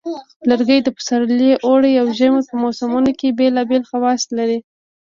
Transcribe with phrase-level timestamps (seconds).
[0.49, 4.59] لرګي د پسرلي، اوړي، او ژمي په موسمونو کې بیلابیل خواص لري.